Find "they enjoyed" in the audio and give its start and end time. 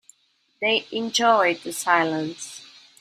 0.61-1.61